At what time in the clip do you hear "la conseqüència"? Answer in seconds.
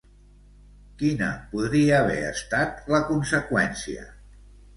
2.95-4.09